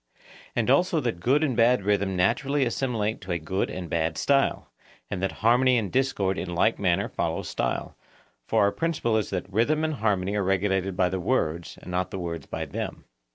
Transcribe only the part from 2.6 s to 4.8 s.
assimilate to a good and bad style;